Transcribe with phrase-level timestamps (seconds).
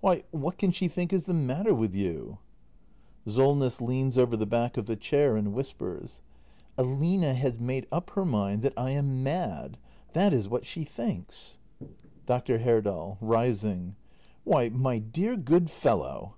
[0.00, 2.38] Why, what can she think is the matter with you?
[3.26, 3.80] SOLNESS.
[3.80, 6.20] [Leans over the back of the chair and whispers.]
[6.78, 9.78] Aline has made up her mind that I am mad.
[10.12, 11.58] That is what she thinks.
[12.26, 12.58] Dr.
[12.58, 13.18] Herdal.
[13.20, 13.96] [Rising.]
[14.44, 16.34] Why, my dear good fellow